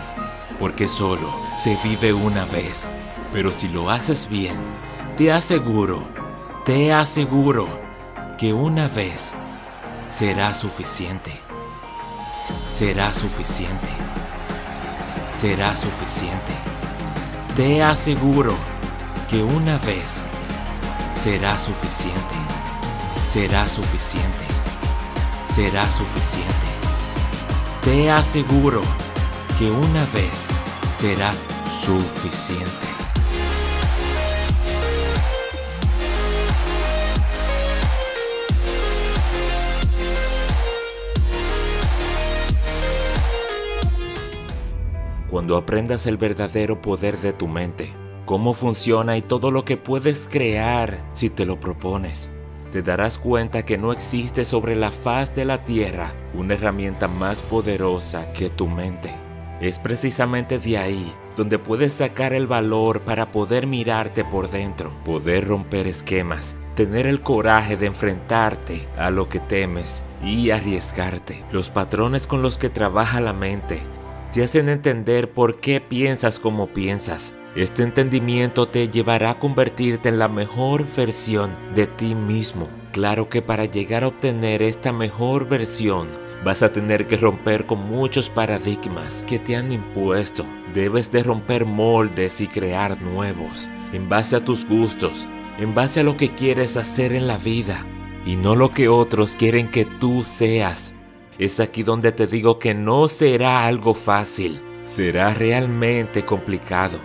porque 0.61 0.87
solo 0.87 1.33
se 1.57 1.75
vive 1.83 2.13
una 2.13 2.45
vez. 2.45 2.87
Pero 3.33 3.51
si 3.51 3.67
lo 3.67 3.89
haces 3.89 4.29
bien, 4.29 4.55
te 5.17 5.31
aseguro, 5.31 6.03
te 6.63 6.93
aseguro 6.93 7.67
que 8.37 8.53
una 8.53 8.87
vez 8.87 9.33
será 10.07 10.53
suficiente. 10.53 11.31
Será 12.73 13.11
suficiente. 13.13 13.89
Será 15.35 15.75
suficiente. 15.75 16.53
Te 17.55 17.81
aseguro 17.81 18.53
que 19.29 19.41
una 19.41 19.79
vez 19.79 20.21
será 21.19 21.57
suficiente. 21.57 22.35
Será 23.31 23.67
suficiente. 23.67 24.45
Será 25.55 25.89
suficiente. 25.89 26.67
Te 27.83 28.11
aseguro 28.11 28.81
que 29.61 29.69
una 29.69 30.03
vez 30.07 30.47
será 30.97 31.35
suficiente. 31.83 32.65
Cuando 45.29 45.57
aprendas 45.57 46.07
el 46.07 46.17
verdadero 46.17 46.81
poder 46.81 47.19
de 47.19 47.31
tu 47.31 47.47
mente, 47.47 47.93
cómo 48.25 48.55
funciona 48.55 49.15
y 49.15 49.21
todo 49.21 49.51
lo 49.51 49.63
que 49.63 49.77
puedes 49.77 50.27
crear 50.27 51.07
si 51.13 51.29
te 51.29 51.45
lo 51.45 51.59
propones, 51.59 52.31
te 52.71 52.81
darás 52.81 53.19
cuenta 53.19 53.63
que 53.63 53.77
no 53.77 53.91
existe 53.91 54.43
sobre 54.43 54.75
la 54.75 54.89
faz 54.89 55.35
de 55.35 55.45
la 55.45 55.63
tierra 55.65 56.15
una 56.33 56.55
herramienta 56.55 57.07
más 57.07 57.43
poderosa 57.43 58.33
que 58.33 58.49
tu 58.49 58.65
mente. 58.65 59.20
Es 59.61 59.77
precisamente 59.77 60.57
de 60.57 60.79
ahí 60.79 61.13
donde 61.37 61.59
puedes 61.59 61.93
sacar 61.93 62.33
el 62.33 62.47
valor 62.47 63.01
para 63.01 63.31
poder 63.31 63.67
mirarte 63.67 64.25
por 64.25 64.49
dentro, 64.49 64.91
poder 65.05 65.47
romper 65.47 65.85
esquemas, 65.85 66.55
tener 66.75 67.05
el 67.05 67.21
coraje 67.21 67.77
de 67.77 67.85
enfrentarte 67.85 68.87
a 68.97 69.11
lo 69.11 69.29
que 69.29 69.39
temes 69.39 70.03
y 70.23 70.49
arriesgarte. 70.49 71.43
Los 71.51 71.69
patrones 71.69 72.25
con 72.25 72.41
los 72.41 72.57
que 72.57 72.69
trabaja 72.69 73.21
la 73.21 73.33
mente 73.33 73.81
te 74.33 74.43
hacen 74.43 74.67
entender 74.67 75.29
por 75.29 75.59
qué 75.59 75.79
piensas 75.79 76.39
como 76.39 76.67
piensas. 76.67 77.35
Este 77.55 77.83
entendimiento 77.83 78.67
te 78.67 78.89
llevará 78.89 79.31
a 79.31 79.39
convertirte 79.39 80.09
en 80.09 80.17
la 80.17 80.27
mejor 80.27 80.85
versión 80.95 81.51
de 81.75 81.85
ti 81.85 82.15
mismo. 82.15 82.67
Claro 82.93 83.29
que 83.29 83.43
para 83.43 83.65
llegar 83.65 84.05
a 84.05 84.07
obtener 84.07 84.63
esta 84.63 84.91
mejor 84.91 85.47
versión, 85.47 86.07
Vas 86.43 86.63
a 86.63 86.71
tener 86.71 87.05
que 87.05 87.17
romper 87.17 87.67
con 87.67 87.87
muchos 87.87 88.29
paradigmas 88.29 89.23
que 89.27 89.37
te 89.37 89.55
han 89.55 89.71
impuesto. 89.71 90.43
Debes 90.73 91.11
de 91.11 91.21
romper 91.21 91.65
moldes 91.65 92.41
y 92.41 92.47
crear 92.47 93.01
nuevos, 93.03 93.69
en 93.93 94.09
base 94.09 94.35
a 94.35 94.43
tus 94.43 94.67
gustos, 94.67 95.27
en 95.59 95.75
base 95.75 95.99
a 95.99 96.03
lo 96.03 96.17
que 96.17 96.33
quieres 96.33 96.77
hacer 96.77 97.13
en 97.13 97.27
la 97.27 97.37
vida, 97.37 97.85
y 98.25 98.37
no 98.37 98.55
lo 98.55 98.71
que 98.71 98.87
otros 98.87 99.35
quieren 99.35 99.69
que 99.69 99.85
tú 99.85 100.23
seas. 100.23 100.93
Es 101.37 101.59
aquí 101.59 101.83
donde 101.83 102.11
te 102.11 102.25
digo 102.25 102.57
que 102.57 102.73
no 102.73 103.07
será 103.07 103.67
algo 103.67 103.93
fácil, 103.93 104.61
será 104.81 105.35
realmente 105.35 106.25
complicado. 106.25 106.97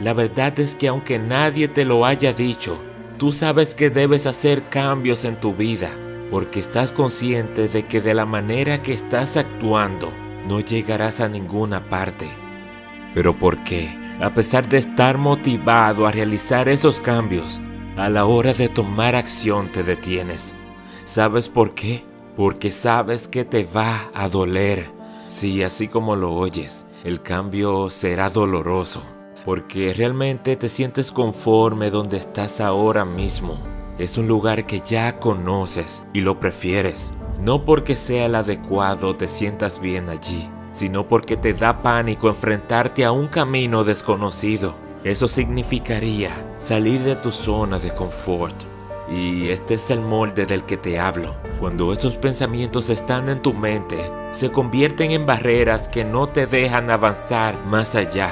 La 0.00 0.12
verdad 0.12 0.58
es 0.60 0.76
que 0.76 0.86
aunque 0.86 1.18
nadie 1.18 1.66
te 1.66 1.84
lo 1.84 2.06
haya 2.06 2.32
dicho, 2.32 2.78
tú 3.18 3.32
sabes 3.32 3.74
que 3.74 3.90
debes 3.90 4.28
hacer 4.28 4.68
cambios 4.68 5.24
en 5.24 5.40
tu 5.40 5.52
vida 5.52 5.90
porque 6.30 6.60
estás 6.60 6.92
consciente 6.92 7.68
de 7.68 7.86
que 7.86 8.00
de 8.00 8.14
la 8.14 8.26
manera 8.26 8.82
que 8.82 8.92
estás 8.92 9.36
actuando 9.36 10.12
no 10.48 10.60
llegarás 10.60 11.20
a 11.20 11.28
ninguna 11.28 11.88
parte. 11.88 12.28
Pero 13.14 13.38
¿por 13.38 13.62
qué? 13.64 13.96
A 14.20 14.30
pesar 14.30 14.68
de 14.68 14.78
estar 14.78 15.18
motivado 15.18 16.06
a 16.06 16.12
realizar 16.12 16.68
esos 16.68 17.00
cambios, 17.00 17.60
a 17.96 18.08
la 18.08 18.24
hora 18.24 18.52
de 18.52 18.68
tomar 18.68 19.14
acción 19.14 19.70
te 19.70 19.82
detienes. 19.82 20.54
¿Sabes 21.04 21.48
por 21.48 21.74
qué? 21.74 22.04
Porque 22.36 22.70
sabes 22.70 23.28
que 23.28 23.44
te 23.44 23.64
va 23.64 24.10
a 24.14 24.28
doler. 24.28 24.90
Sí, 25.28 25.62
así 25.62 25.88
como 25.88 26.16
lo 26.16 26.32
oyes, 26.32 26.86
el 27.04 27.22
cambio 27.22 27.90
será 27.90 28.30
doloroso, 28.30 29.02
porque 29.44 29.92
realmente 29.94 30.56
te 30.56 30.68
sientes 30.68 31.12
conforme 31.12 31.90
donde 31.90 32.16
estás 32.16 32.60
ahora 32.60 33.04
mismo 33.04 33.73
es 33.98 34.18
un 34.18 34.26
lugar 34.26 34.66
que 34.66 34.80
ya 34.80 35.18
conoces 35.20 36.04
y 36.12 36.20
lo 36.20 36.40
prefieres. 36.40 37.12
No 37.40 37.64
porque 37.64 37.94
sea 37.94 38.26
el 38.26 38.34
adecuado 38.34 39.14
te 39.14 39.28
sientas 39.28 39.80
bien 39.80 40.08
allí, 40.08 40.48
sino 40.72 41.06
porque 41.06 41.36
te 41.36 41.54
da 41.54 41.82
pánico 41.82 42.28
enfrentarte 42.28 43.04
a 43.04 43.12
un 43.12 43.28
camino 43.28 43.84
desconocido. 43.84 44.74
Eso 45.04 45.28
significaría 45.28 46.30
salir 46.58 47.02
de 47.02 47.14
tu 47.16 47.30
zona 47.30 47.78
de 47.78 47.94
confort. 47.94 48.54
Y 49.08 49.50
este 49.50 49.74
es 49.74 49.90
el 49.90 50.00
molde 50.00 50.46
del 50.46 50.64
que 50.64 50.78
te 50.78 50.98
hablo. 50.98 51.34
Cuando 51.60 51.92
esos 51.92 52.16
pensamientos 52.16 52.88
están 52.88 53.28
en 53.28 53.42
tu 53.42 53.52
mente, 53.52 54.10
se 54.32 54.50
convierten 54.50 55.10
en 55.10 55.26
barreras 55.26 55.88
que 55.88 56.04
no 56.04 56.26
te 56.26 56.46
dejan 56.46 56.90
avanzar 56.90 57.58
más 57.66 57.94
allá. 57.94 58.30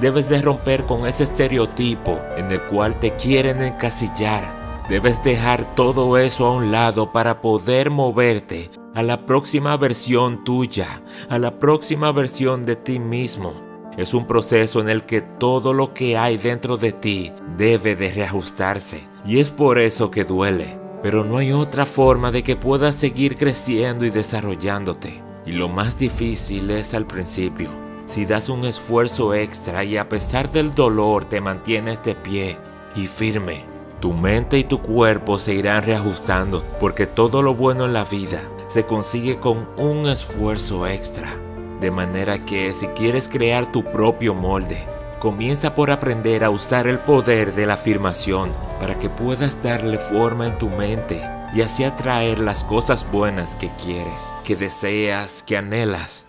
Debes 0.00 0.28
de 0.28 0.40
romper 0.40 0.84
con 0.84 1.06
ese 1.06 1.24
estereotipo 1.24 2.18
en 2.36 2.50
el 2.50 2.60
cual 2.62 2.98
te 2.98 3.14
quieren 3.14 3.62
encasillar 3.62 4.63
Debes 4.88 5.22
dejar 5.22 5.74
todo 5.74 6.18
eso 6.18 6.44
a 6.44 6.52
un 6.52 6.70
lado 6.70 7.10
para 7.10 7.40
poder 7.40 7.88
moverte 7.88 8.70
a 8.94 9.02
la 9.02 9.24
próxima 9.24 9.78
versión 9.78 10.44
tuya, 10.44 11.02
a 11.30 11.38
la 11.38 11.58
próxima 11.58 12.12
versión 12.12 12.66
de 12.66 12.76
ti 12.76 12.98
mismo. 12.98 13.54
Es 13.96 14.12
un 14.12 14.26
proceso 14.26 14.80
en 14.80 14.90
el 14.90 15.04
que 15.04 15.22
todo 15.22 15.72
lo 15.72 15.94
que 15.94 16.18
hay 16.18 16.36
dentro 16.36 16.76
de 16.76 16.92
ti 16.92 17.32
debe 17.56 17.96
de 17.96 18.12
reajustarse 18.12 19.08
y 19.24 19.38
es 19.38 19.48
por 19.48 19.78
eso 19.78 20.10
que 20.10 20.24
duele. 20.24 20.78
Pero 21.02 21.24
no 21.24 21.38
hay 21.38 21.52
otra 21.52 21.86
forma 21.86 22.30
de 22.30 22.42
que 22.42 22.56
puedas 22.56 22.94
seguir 22.94 23.36
creciendo 23.36 24.04
y 24.04 24.10
desarrollándote. 24.10 25.22
Y 25.46 25.52
lo 25.52 25.70
más 25.70 25.96
difícil 25.96 26.70
es 26.70 26.92
al 26.92 27.06
principio. 27.06 27.70
Si 28.04 28.26
das 28.26 28.50
un 28.50 28.66
esfuerzo 28.66 29.32
extra 29.32 29.82
y 29.82 29.96
a 29.96 30.10
pesar 30.10 30.52
del 30.52 30.72
dolor 30.72 31.24
te 31.24 31.40
mantienes 31.40 32.02
de 32.02 32.14
pie 32.14 32.58
y 32.94 33.06
firme, 33.06 33.73
tu 34.04 34.12
mente 34.12 34.58
y 34.58 34.64
tu 34.64 34.82
cuerpo 34.82 35.38
se 35.38 35.54
irán 35.54 35.82
reajustando 35.82 36.62
porque 36.78 37.06
todo 37.06 37.40
lo 37.40 37.54
bueno 37.54 37.86
en 37.86 37.94
la 37.94 38.04
vida 38.04 38.42
se 38.68 38.84
consigue 38.84 39.40
con 39.40 39.66
un 39.78 40.06
esfuerzo 40.06 40.86
extra. 40.86 41.34
De 41.80 41.90
manera 41.90 42.44
que 42.44 42.74
si 42.74 42.86
quieres 42.88 43.30
crear 43.30 43.72
tu 43.72 43.82
propio 43.82 44.34
molde, 44.34 44.86
comienza 45.20 45.74
por 45.74 45.90
aprender 45.90 46.44
a 46.44 46.50
usar 46.50 46.86
el 46.86 46.98
poder 46.98 47.54
de 47.54 47.64
la 47.64 47.74
afirmación 47.74 48.50
para 48.78 48.98
que 48.98 49.08
puedas 49.08 49.62
darle 49.62 49.98
forma 49.98 50.48
en 50.48 50.58
tu 50.58 50.68
mente 50.68 51.22
y 51.54 51.62
así 51.62 51.82
atraer 51.82 52.40
las 52.40 52.62
cosas 52.62 53.10
buenas 53.10 53.56
que 53.56 53.70
quieres, 53.82 54.34
que 54.44 54.54
deseas, 54.54 55.42
que 55.42 55.56
anhelas 55.56 56.26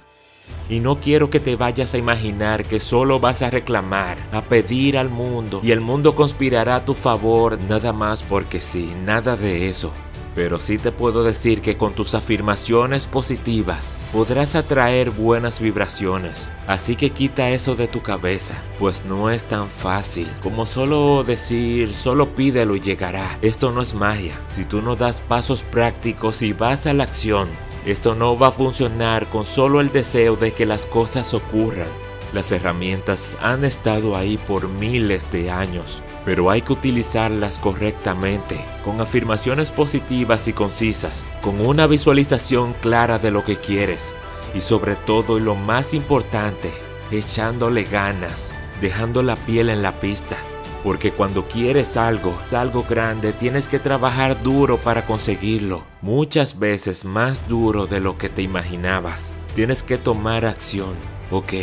y 0.70 0.80
no 0.80 1.00
quiero 1.00 1.30
que 1.30 1.40
te 1.40 1.56
vayas 1.56 1.94
a 1.94 1.98
imaginar 1.98 2.66
que 2.66 2.80
solo 2.80 3.20
vas 3.20 3.42
a 3.42 3.50
reclamar, 3.50 4.18
a 4.32 4.42
pedir 4.42 4.98
al 4.98 5.10
mundo 5.10 5.62
y 5.64 5.72
el 5.72 5.82
mundo 5.82 6.16
conspirará 6.16 6.78
a 6.78 6.86
tu 6.86 6.94
favor 6.94 7.60
nada 7.60 7.94
más 7.94 8.24
porque 8.24 8.62
sí, 8.62 8.94
nada 9.06 9.36
de 9.36 9.70
eso. 9.70 9.92
Pero 10.36 10.60
sí 10.60 10.78
te 10.78 10.92
puedo 10.92 11.24
decir 11.24 11.62
que 11.62 11.78
con 11.78 11.94
tus 11.94 12.14
afirmaciones 12.14 13.08
positivas 13.08 13.96
podrás 14.12 14.56
atraer 14.56 15.10
buenas 15.12 15.62
vibraciones. 15.62 16.50
Así 16.68 16.98
que 16.98 17.12
quita 17.12 17.52
eso 17.52 17.76
de 17.76 17.88
tu 17.88 18.02
cabeza, 18.02 18.56
pues 18.78 19.06
no 19.06 19.30
es 19.30 19.46
tan 19.46 19.70
fácil 19.70 20.30
como 20.44 20.66
solo 20.66 21.24
decir, 21.24 21.94
solo 21.94 22.36
pídelo 22.36 22.76
y 22.76 22.82
llegará. 22.82 23.40
Esto 23.42 23.72
no 23.72 23.82
es 23.82 23.94
magia. 23.94 24.38
Si 24.50 24.66
tú 24.66 24.82
no 24.82 24.98
das 24.98 25.22
pasos 25.22 25.62
prácticos 25.62 26.42
y 26.42 26.52
vas 26.52 26.86
a 26.86 26.94
la 26.94 27.06
acción, 27.06 27.48
esto 27.86 28.16
no 28.16 28.38
va 28.38 28.48
a 28.48 28.52
funcionar 28.52 29.28
con 29.30 29.46
solo 29.46 29.80
el 29.80 29.92
deseo 29.92 30.36
de 30.36 30.54
que 30.54 30.66
las 30.66 30.88
cosas 30.88 31.34
ocurran. 31.34 31.88
Las 32.34 32.52
herramientas 32.52 33.38
han 33.42 33.64
estado 33.64 34.16
ahí 34.16 34.38
por 34.38 34.68
miles 34.68 35.30
de 35.32 35.52
años, 35.52 36.02
pero 36.26 36.50
hay 36.50 36.64
que 36.64 36.74
utilizarlas 36.74 37.60
correctamente, 37.60 38.66
con 38.84 39.00
afirmaciones 39.02 39.70
positivas 39.70 40.48
y 40.48 40.54
concisas, 40.54 41.24
con 41.42 41.64
una 41.64 41.86
visualización 41.86 42.74
clara 42.74 43.20
de 43.20 43.30
lo 43.30 43.46
que 43.46 43.58
quieres 43.58 44.14
y 44.56 44.62
sobre 44.62 44.96
todo 44.96 45.38
y 45.38 45.42
lo 45.42 45.54
más 45.54 45.94
importante, 45.94 46.72
echándole 47.12 47.84
ganas, 47.84 48.50
dejando 48.82 49.22
la 49.22 49.36
piel 49.36 49.70
en 49.70 49.84
la 49.84 50.00
pista 50.00 50.38
porque 50.86 51.12
cuando 51.12 51.48
quieres 51.48 51.98
algo, 51.98 52.38
algo 52.52 52.86
grande, 52.88 53.34
tienes 53.34 53.68
que 53.68 53.80
trabajar 53.80 54.44
duro 54.44 54.80
para 54.80 55.08
conseguirlo, 55.08 55.84
muchas 56.04 56.60
veces 56.60 57.06
más 57.06 57.50
duro 57.50 57.88
de 57.88 58.00
lo 58.00 58.20
que 58.20 58.30
te 58.30 58.44
imaginabas. 58.44 59.34
Tienes 59.56 59.82
que 59.82 59.98
tomar 59.98 60.46
acción, 60.46 60.94
ok. 61.32 61.54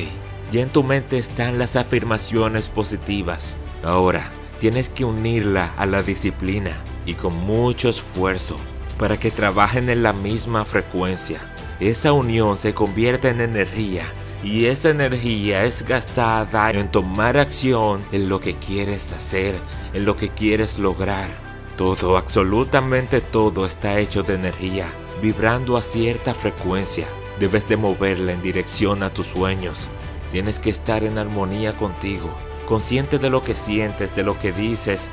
Ya 0.50 0.62
en 0.62 0.71
tu 0.71 0.83
mente 0.83 1.19
están 1.19 1.57
las 1.57 1.76
afirmaciones 1.76 2.69
positivas. 2.69 3.57
Ahora, 3.85 4.33
tienes 4.59 4.88
que 4.88 5.05
unirla 5.05 5.73
a 5.76 5.87
la 5.87 6.02
disciplina 6.02 6.83
y 7.07 7.14
con 7.14 7.33
mucho 7.33 7.91
esfuerzo 7.91 8.57
para 8.99 9.21
que 9.21 9.31
trabajen 9.31 9.88
en 9.88 10.02
la 10.02 10.12
misma 10.12 10.64
frecuencia. 10.64 11.38
Esa 11.79 12.12
unión 12.12 12.59
se 12.59 12.75
convierte 12.75 13.29
en 13.29 13.41
energía 13.41 14.12
y 14.43 14.67
esa 14.67 14.91
energía 14.91 15.65
es 15.65 15.87
gastada 15.87 16.71
en 16.73 16.91
tomar 16.91 17.39
acción 17.39 18.05
en 18.11 18.29
lo 18.29 18.41
que 18.41 18.57
quieres 18.57 19.13
hacer, 19.13 19.61
en 19.93 20.05
lo 20.05 20.17
que 20.17 20.31
quieres 20.31 20.79
lograr. 20.79 21.31
Todo, 21.77 22.17
absolutamente 22.17 23.21
todo 23.21 23.65
está 23.65 23.99
hecho 23.99 24.23
de 24.23 24.35
energía, 24.35 24.89
vibrando 25.23 25.77
a 25.77 25.83
cierta 25.83 26.35
frecuencia. 26.35 27.07
Debes 27.39 27.69
de 27.69 27.77
moverla 27.77 28.33
en 28.33 28.43
dirección 28.43 29.03
a 29.03 29.11
tus 29.11 29.29
sueños. 29.29 29.89
Tienes 30.33 30.59
que 30.59 30.71
estar 30.71 31.05
en 31.05 31.19
armonía 31.19 31.77
contigo, 31.77 32.31
consciente 32.67 33.19
de 33.19 33.31
lo 33.31 33.43
que 33.43 33.55
sientes, 33.55 34.15
de 34.15 34.23
lo 34.23 34.39
que 34.39 34.53
dices. 34.53 35.09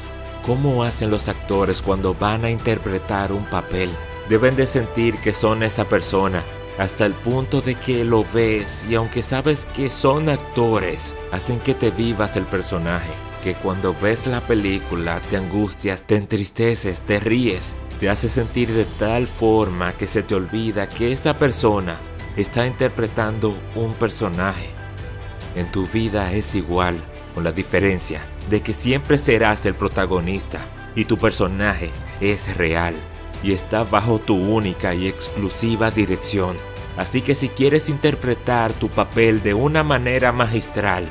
¿Cómo 0.45 0.83
hacen 0.83 1.11
los 1.11 1.29
actores 1.29 1.81
cuando 1.81 2.13
van 2.13 2.45
a 2.45 2.51
interpretar 2.51 3.31
un 3.31 3.45
papel? 3.45 3.89
Deben 4.27 4.55
de 4.55 4.67
sentir 4.67 5.17
que 5.17 5.33
son 5.33 5.63
esa 5.63 5.85
persona, 5.85 6.43
hasta 6.79 7.05
el 7.05 7.13
punto 7.13 7.59
de 7.61 7.75
que 7.75 8.05
lo 8.05 8.23
ves 8.33 8.87
y 8.89 8.95
aunque 8.95 9.21
sabes 9.21 9.65
que 9.65 9.89
son 9.89 10.29
actores, 10.29 11.13
hacen 11.31 11.59
que 11.59 11.73
te 11.73 11.91
vivas 11.91 12.37
el 12.37 12.45
personaje, 12.45 13.11
que 13.43 13.53
cuando 13.53 13.93
ves 13.93 14.25
la 14.27 14.39
película 14.39 15.19
te 15.29 15.35
angustias, 15.35 16.03
te 16.03 16.15
entristeces, 16.15 17.01
te 17.01 17.19
ríes, 17.19 17.75
te 17.99 18.09
hace 18.09 18.29
sentir 18.29 18.71
de 18.71 18.85
tal 18.85 19.27
forma 19.27 19.91
que 19.93 20.07
se 20.07 20.23
te 20.23 20.35
olvida 20.35 20.87
que 20.87 21.11
esa 21.11 21.37
persona 21.37 21.99
está 22.37 22.65
interpretando 22.65 23.57
un 23.75 23.93
personaje. 23.95 24.69
En 25.55 25.69
tu 25.71 25.85
vida 25.85 26.31
es 26.31 26.55
igual, 26.55 26.95
con 27.35 27.43
la 27.43 27.51
diferencia 27.51 28.21
de 28.49 28.61
que 28.61 28.71
siempre 28.71 29.17
serás 29.17 29.65
el 29.65 29.75
protagonista 29.75 30.61
y 30.95 31.03
tu 31.03 31.17
personaje 31.17 31.91
es 32.21 32.55
real. 32.55 32.95
y 33.41 33.53
está 33.53 33.85
bajo 33.85 34.19
tu 34.19 34.35
única 34.35 34.93
y 34.93 35.07
exclusiva 35.07 35.91
dirección. 35.91 36.57
Así 36.99 37.21
que 37.21 37.33
si 37.33 37.47
quieres 37.47 37.87
interpretar 37.87 38.73
tu 38.73 38.89
papel 38.89 39.41
de 39.41 39.53
una 39.53 39.83
manera 39.83 40.33
magistral, 40.33 41.07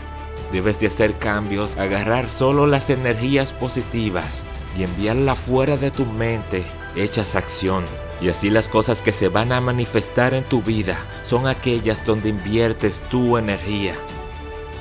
debes 0.53 0.79
de 0.81 0.89
hacer 0.89 1.17
cambios, 1.17 1.79
agarrar 1.79 2.31
solo 2.31 2.67
las 2.67 2.91
energías 2.91 3.55
positivas 3.55 4.47
y 4.77 4.83
enviarlas 4.83 5.39
fuera 5.39 5.79
de 5.79 5.91
tu 5.91 6.05
mente, 6.05 6.63
hechas 6.95 7.35
acción. 7.35 7.87
Y 8.21 8.29
así 8.29 8.51
las 8.51 8.69
cosas 8.69 9.01
que 9.01 9.13
se 9.13 9.29
van 9.29 9.51
a 9.51 9.63
manifestar 9.63 10.35
en 10.35 10.45
tu 10.45 10.61
vida 10.61 10.99
son 11.23 11.47
aquellas 11.47 12.05
donde 12.05 12.29
inviertes 12.29 13.01
tu 13.09 13.39
energía. 13.39 13.95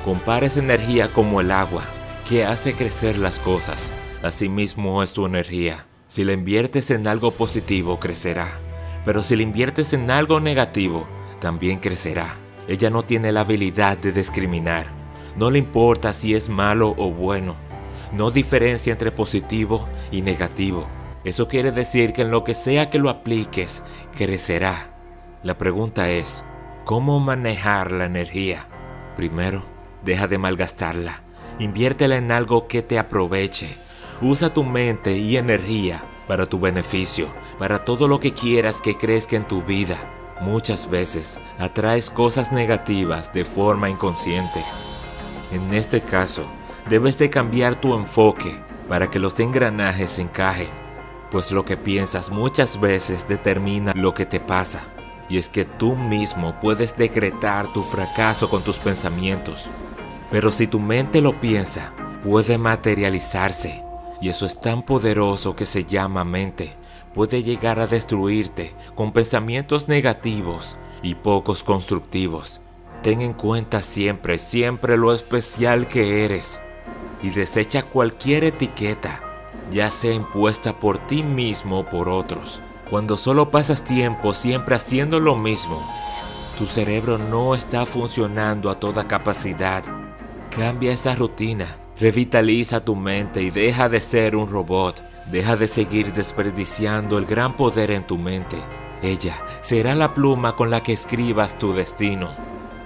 Compara 0.04 0.48
esa 0.48 0.60
energía 0.60 1.14
como 1.14 1.40
el 1.40 1.52
agua, 1.52 1.86
que 2.28 2.44
hace 2.44 2.74
crecer 2.74 3.18
las 3.18 3.40
cosas. 3.40 3.94
Asimismo 4.24 5.02
es 5.02 5.14
tu 5.14 5.26
energía. 5.26 5.86
Si 6.10 6.26
la 6.26 6.34
inviertes 6.34 6.92
en 6.92 7.08
algo 7.08 7.32
positivo, 7.32 7.98
crecerá. 7.98 8.67
Pero 9.08 9.24
si 9.24 9.38
la 9.38 9.44
inviertes 9.44 9.94
en 9.94 10.12
algo 10.12 10.42
negativo, 10.42 11.08
también 11.40 11.80
crecerá. 11.80 12.36
Ella 12.68 12.90
no 12.90 13.04
tiene 13.04 13.32
la 13.32 13.40
habilidad 13.40 13.98
de 13.98 14.12
discriminar. 14.12 14.88
No 15.38 15.50
le 15.50 15.60
importa 15.60 16.12
si 16.12 16.36
es 16.36 16.50
malo 16.50 16.94
o 16.98 17.10
bueno. 17.10 17.56
No 18.12 18.32
diferencia 18.32 18.92
entre 18.92 19.14
positivo 19.14 19.88
y 20.12 20.24
negativo. 20.24 20.88
Eso 21.24 21.48
quiere 21.48 21.72
decir 21.72 22.12
que 22.12 22.24
en 22.24 22.32
lo 22.32 22.44
que 22.44 22.54
sea 22.54 22.90
que 22.90 23.00
lo 23.00 23.10
apliques, 23.10 23.82
crecerá. 24.18 24.90
La 25.42 25.58
pregunta 25.58 26.10
es, 26.10 26.44
¿cómo 26.84 27.22
manejar 27.22 27.94
la 27.94 28.04
energía? 28.04 28.66
Primero, 29.16 29.64
deja 30.04 30.28
de 30.28 30.38
malgastarla. 30.38 31.22
Inviértela 31.60 32.18
en 32.18 32.30
algo 32.30 32.68
que 32.68 32.82
te 32.82 33.00
aproveche. 33.00 33.74
Usa 34.22 34.54
tu 34.54 34.66
mente 34.66 35.18
y 35.18 35.38
energía 35.38 36.04
para 36.28 36.46
tu 36.46 36.60
beneficio, 36.60 37.28
para 37.58 37.86
todo 37.86 38.08
lo 38.08 38.20
que 38.20 38.34
quieras 38.34 38.82
que 38.82 38.98
crezca 38.98 39.36
en 39.36 39.48
tu 39.48 39.62
vida. 39.62 39.98
Muchas 40.42 40.90
veces 40.90 41.40
atraes 41.58 42.10
cosas 42.10 42.52
negativas 42.52 43.34
de 43.34 43.46
forma 43.46 43.90
inconsciente. 43.90 44.62
En 45.52 45.74
este 45.74 46.02
caso, 46.02 46.46
debes 46.90 47.18
de 47.18 47.30
cambiar 47.30 47.80
tu 47.80 47.94
enfoque 47.96 48.56
para 48.88 49.10
que 49.10 49.20
los 49.20 49.40
engranajes 49.40 50.20
encajen 50.20 50.88
pues 51.32 51.52
lo 51.52 51.66
que 51.66 51.78
piensas 51.78 52.30
muchas 52.30 52.80
veces 52.80 53.28
determina 53.28 53.94
lo 53.96 54.14
que 54.14 54.26
te 54.26 54.40
pasa. 54.40 54.82
Y 55.30 55.38
es 55.38 55.50
que 55.50 55.66
tú 55.66 55.96
mismo 55.96 56.58
puedes 56.62 56.96
decretar 56.96 57.72
tu 57.74 57.84
fracaso 57.84 58.50
con 58.50 58.64
tus 58.64 58.80
pensamientos. 58.80 59.70
Pero 60.32 60.52
si 60.52 60.68
tu 60.68 60.80
mente 60.80 61.22
lo 61.22 61.40
piensa, 61.40 61.92
puede 62.24 62.58
materializarse. 62.58 63.87
Y 64.22 64.30
eso 64.30 64.46
es 64.46 64.60
tan 64.60 64.84
poderoso 64.84 65.56
que 65.56 65.66
se 65.66 65.84
llama 65.84 66.24
mente. 66.24 66.74
Puede 67.14 67.44
llegar 67.44 67.80
a 67.80 67.88
destruirte 67.88 68.74
con 68.96 69.12
pensamientos 69.12 69.88
negativos 69.88 70.76
y 71.02 71.16
pocos 71.16 71.64
constructivos. 71.64 72.62
Ten 73.02 73.22
en 73.22 73.34
cuenta 73.34 73.82
siempre, 73.82 74.38
siempre 74.38 74.98
lo 74.98 75.14
especial 75.14 75.88
que 75.88 76.26
eres. 76.26 76.60
Y 77.22 77.30
desecha 77.30 77.84
cualquier 77.84 78.44
etiqueta 78.44 79.22
ya 79.72 79.92
sea 79.92 80.14
impuesta 80.14 80.80
por 80.80 80.98
ti 80.98 81.24
mismo 81.24 81.80
o 81.80 81.86
por 81.86 82.10
otros. 82.10 82.62
Cuando 82.90 83.18
solo 83.18 83.52
pasas 83.52 83.84
tiempo 83.84 84.34
siempre 84.34 84.76
haciendo 84.76 85.20
lo 85.20 85.36
mismo, 85.36 85.86
tu 86.58 86.66
cerebro 86.66 87.18
no 87.18 87.54
está 87.54 87.86
funcionando 87.86 88.70
a 88.70 88.80
toda 88.80 89.08
capacidad. 89.08 89.84
Cambia 90.56 90.94
esa 90.94 91.16
rutina, 91.16 91.68
revitaliza 92.00 92.84
tu 92.84 92.96
mente 92.96 93.42
y 93.42 93.50
deja 93.50 93.90
de 93.90 94.02
ser 94.02 94.36
un 94.36 94.50
robot. 94.50 95.02
Deja 95.32 95.56
de 95.56 95.68
seguir 95.68 96.14
desperdiciando 96.14 97.18
el 97.18 97.26
gran 97.26 97.56
poder 97.56 97.92
en 97.92 98.04
tu 98.04 98.18
mente. 98.18 98.58
Ella 99.02 99.36
será 99.62 99.94
la 99.94 100.14
pluma 100.14 100.56
con 100.56 100.70
la 100.70 100.82
que 100.84 100.94
escribas 100.94 101.60
tu 101.60 101.74
destino. 101.74 102.30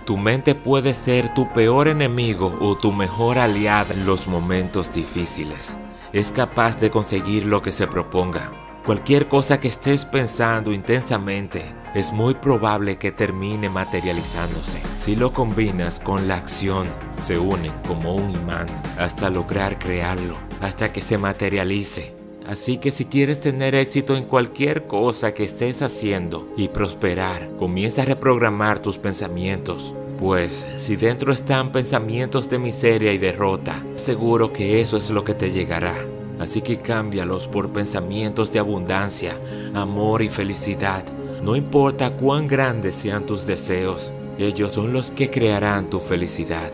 Tu 0.06 0.18
mente 0.18 0.56
puede 0.56 0.94
ser 0.94 1.34
tu 1.34 1.52
peor 1.54 1.88
enemigo 1.88 2.58
o 2.60 2.76
tu 2.76 2.92
mejor 2.92 3.38
aliada 3.38 3.94
en 3.94 4.06
los 4.06 4.28
momentos 4.28 4.92
difíciles 4.92 5.78
es 6.14 6.32
capaz 6.32 6.80
de 6.80 6.92
conseguir 6.92 7.46
lo 7.46 7.62
que 7.62 7.72
se 7.72 7.88
proponga. 7.88 8.52
Cualquier 8.86 9.28
cosa 9.28 9.60
que 9.60 9.68
estés 9.68 10.06
pensando 10.06 10.74
intensamente 10.74 11.81
es 11.94 12.14
muy 12.14 12.36
probable 12.36 12.98
que 12.98 13.12
termine 13.12 13.70
materializándose. 13.70 14.82
Si 14.98 15.16
lo 15.16 15.34
combinas 15.34 16.00
con 16.00 16.28
la 16.28 16.38
acción, 16.38 16.88
se 17.20 17.38
unen 17.38 17.74
como 17.88 18.16
un 18.16 18.32
imán 18.32 18.66
hasta 18.98 19.30
lograr 19.30 19.78
crearlo, 19.78 20.36
hasta 20.62 20.94
que 20.94 21.02
se 21.02 21.18
materialice. 21.18 22.16
Así 22.48 22.78
que 22.78 22.92
si 22.92 23.06
quieres 23.06 23.40
tener 23.40 23.76
éxito 23.76 24.16
en 24.16 24.26
cualquier 24.26 24.88
cosa 24.88 25.34
que 25.34 25.44
estés 25.44 25.82
haciendo 25.82 26.50
y 26.58 26.70
prosperar, 26.70 27.50
comienza 27.58 28.02
a 28.02 28.06
reprogramar 28.06 28.80
tus 28.80 28.98
pensamientos. 28.98 29.94
Pues 30.20 30.68
si 30.78 30.96
dentro 30.96 31.34
están 31.34 31.72
pensamientos 31.72 32.50
de 32.50 32.60
miseria 32.60 33.12
y 33.12 33.18
derrota, 33.18 33.84
seguro 33.96 34.54
que 34.54 34.82
eso 34.82 34.98
es 34.98 35.10
lo 35.10 35.24
que 35.24 35.34
te 35.34 35.52
llegará. 35.52 35.96
Así 36.40 36.62
que 36.62 36.80
cámbialos 36.80 37.48
por 37.48 37.72
pensamientos 37.72 38.52
de 38.52 38.60
abundancia, 38.60 39.38
amor 39.74 40.22
y 40.22 40.30
felicidad. 40.30 41.06
No 41.44 41.56
importa 41.56 42.18
cuán 42.18 42.48
grandes 42.48 42.94
sean 42.94 43.26
tus 43.26 43.48
deseos, 43.48 44.14
ellos 44.38 44.74
son 44.74 44.94
los 44.94 45.10
que 45.10 45.32
crearán 45.32 45.90
tu 45.90 46.00
felicidad. 46.00 46.72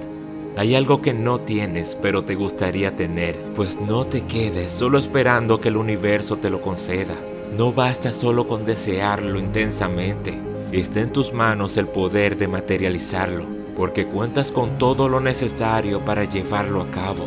Hay 0.58 0.76
algo 0.76 1.02
que 1.02 1.14
no 1.14 1.40
tienes 1.40 1.96
pero 1.96 2.24
te 2.24 2.36
gustaría 2.36 2.96
tener, 2.96 3.38
pues 3.56 3.80
no 3.80 4.06
te 4.06 4.26
quedes 4.26 4.72
solo 4.72 4.98
esperando 4.98 5.62
que 5.62 5.70
el 5.70 5.78
universo 5.78 6.38
te 6.38 6.50
lo 6.50 6.62
conceda. 6.62 7.16
No 7.56 7.72
basta 7.72 8.12
solo 8.12 8.46
con 8.46 8.66
desearlo 8.66 9.40
intensamente, 9.40 10.38
está 10.74 11.00
en 11.00 11.14
tus 11.14 11.32
manos 11.32 11.78
el 11.78 11.88
poder 11.88 12.36
de 12.36 12.50
materializarlo, 12.50 13.46
porque 13.76 14.06
cuentas 14.06 14.52
con 14.52 14.78
todo 14.78 15.08
lo 15.08 15.22
necesario 15.22 16.04
para 16.04 16.26
llevarlo 16.26 16.82
a 16.82 16.92
cabo. 16.92 17.26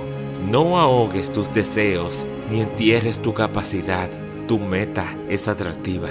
No 0.51 0.79
ahogues 0.79 1.33
tus 1.33 1.51
deseos 1.55 2.27
ni 2.51 2.61
entierres 2.61 3.21
tu 3.21 3.33
capacidad. 3.33 4.11
Tu 4.47 4.59
meta 4.59 5.07
es 5.29 5.49
atractiva. 5.49 6.11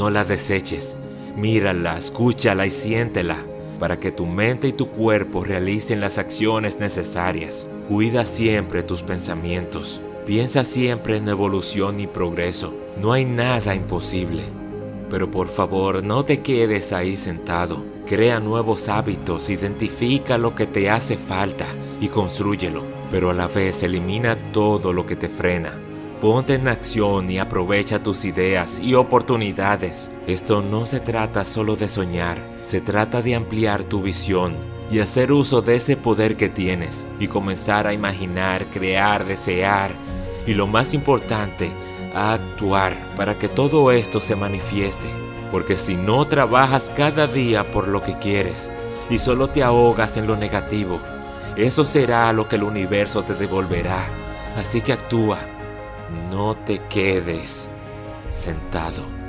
No 0.00 0.08
la 0.08 0.24
deseches. 0.24 0.96
Mírala, 1.36 1.98
escúchala 1.98 2.64
y 2.64 2.70
siéntela 2.70 3.36
para 3.78 4.00
que 4.00 4.10
tu 4.10 4.24
mente 4.24 4.68
y 4.68 4.72
tu 4.72 4.88
cuerpo 4.88 5.44
realicen 5.44 6.00
las 6.00 6.16
acciones 6.16 6.80
necesarias. 6.80 7.68
Cuida 7.86 8.24
siempre 8.24 8.82
tus 8.82 9.02
pensamientos. 9.02 10.00
Piensa 10.24 10.64
siempre 10.64 11.18
en 11.18 11.28
evolución 11.28 12.00
y 12.00 12.06
progreso. 12.06 12.72
No 12.98 13.12
hay 13.12 13.26
nada 13.26 13.74
imposible. 13.74 14.44
Pero 15.10 15.30
por 15.30 15.48
favor, 15.48 16.02
no 16.02 16.24
te 16.24 16.40
quedes 16.40 16.94
ahí 16.94 17.18
sentado. 17.18 17.84
Crea 18.06 18.40
nuevos 18.40 18.88
hábitos, 18.88 19.50
identifica 19.50 20.38
lo 20.38 20.54
que 20.54 20.66
te 20.66 20.88
hace 20.88 21.18
falta 21.18 21.66
y 22.00 22.08
construyelo. 22.08 22.84
Pero 23.10 23.28
a 23.28 23.34
la 23.34 23.48
vez 23.48 23.82
elimina 23.82 24.38
todo 24.50 24.94
lo 24.94 25.04
que 25.04 25.16
te 25.16 25.28
frena. 25.28 25.78
Ponte 26.20 26.52
en 26.52 26.68
acción 26.68 27.30
y 27.30 27.38
aprovecha 27.38 28.02
tus 28.02 28.26
ideas 28.26 28.78
y 28.78 28.92
oportunidades. 28.92 30.10
Esto 30.26 30.60
no 30.60 30.84
se 30.84 31.00
trata 31.00 31.46
solo 31.46 31.76
de 31.76 31.88
soñar, 31.88 32.36
se 32.64 32.82
trata 32.82 33.22
de 33.22 33.34
ampliar 33.34 33.84
tu 33.84 34.02
visión 34.02 34.54
y 34.90 34.98
hacer 34.98 35.32
uso 35.32 35.62
de 35.62 35.76
ese 35.76 35.96
poder 35.96 36.36
que 36.36 36.50
tienes 36.50 37.06
y 37.18 37.26
comenzar 37.26 37.86
a 37.86 37.94
imaginar, 37.94 38.66
crear, 38.66 39.24
desear 39.24 39.92
y 40.46 40.52
lo 40.52 40.66
más 40.66 40.92
importante, 40.92 41.70
a 42.14 42.34
actuar 42.34 42.98
para 43.16 43.38
que 43.38 43.48
todo 43.48 43.90
esto 43.90 44.20
se 44.20 44.36
manifieste. 44.36 45.08
Porque 45.50 45.76
si 45.76 45.96
no 45.96 46.26
trabajas 46.26 46.92
cada 46.94 47.28
día 47.28 47.72
por 47.72 47.88
lo 47.88 48.02
que 48.02 48.18
quieres 48.18 48.68
y 49.08 49.18
solo 49.18 49.48
te 49.48 49.62
ahogas 49.62 50.18
en 50.18 50.26
lo 50.26 50.36
negativo, 50.36 51.00
eso 51.56 51.86
será 51.86 52.30
lo 52.34 52.46
que 52.46 52.56
el 52.56 52.64
universo 52.64 53.22
te 53.24 53.32
devolverá. 53.32 54.06
Así 54.58 54.82
que 54.82 54.92
actúa, 54.92 55.38
no 56.30 56.56
te 56.56 56.78
quedes 56.88 57.68
sentado. 58.32 59.19